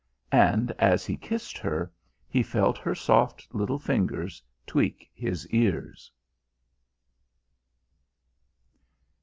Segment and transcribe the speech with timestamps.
[0.31, 1.91] And, as he kissed her,
[2.27, 6.11] he felt her soft little fingers tweak his ears.